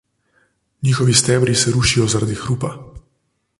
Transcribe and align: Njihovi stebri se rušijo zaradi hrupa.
Njihovi 0.81 1.13
stebri 1.19 1.55
se 1.65 1.71
rušijo 1.77 2.09
zaradi 2.13 2.41
hrupa. 2.43 2.75